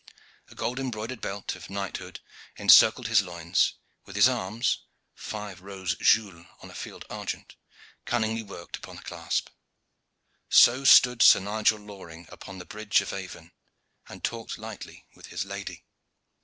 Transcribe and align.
A 0.49 0.55
gold 0.55 0.79
embroidered 0.79 1.21
belt 1.21 1.55
of 1.55 1.69
knighthood 1.69 2.21
encircled 2.57 3.05
his 3.07 3.21
loins, 3.21 3.75
with 4.03 4.15
his 4.15 4.27
arms, 4.27 4.79
five 5.13 5.61
roses 5.61 5.95
gules 5.99 6.47
on 6.63 6.71
a 6.71 6.73
field 6.73 7.05
argent, 7.07 7.55
cunningly 8.05 8.41
worked 8.41 8.77
upon 8.77 8.95
the 8.95 9.03
clasp. 9.03 9.49
So 10.49 10.85
stood 10.85 11.21
Sir 11.21 11.39
Nigel 11.39 11.77
Loring 11.77 12.25
upon 12.31 12.57
the 12.57 12.65
bridge 12.65 13.01
of 13.01 13.13
Avon, 13.13 13.51
and 14.09 14.23
talked 14.23 14.57
lightly 14.57 15.05
with 15.13 15.27
his 15.27 15.45
lady. 15.45 15.85